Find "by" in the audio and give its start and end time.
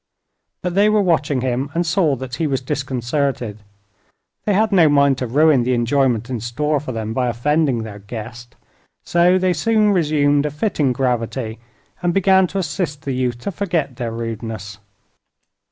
7.13-7.27